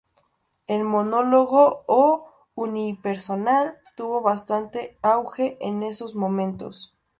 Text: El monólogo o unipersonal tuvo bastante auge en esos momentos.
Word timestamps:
El 0.65 0.83
monólogo 0.83 1.83
o 1.85 2.27
unipersonal 2.55 3.77
tuvo 3.95 4.21
bastante 4.21 4.97
auge 5.03 5.59
en 5.61 5.83
esos 5.83 6.15
momentos. 6.15 6.95